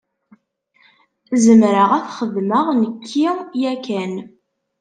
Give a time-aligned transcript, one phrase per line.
[1.43, 3.25] Zemreɣ ad t-xedmeɣ nekki
[3.61, 4.13] yakan.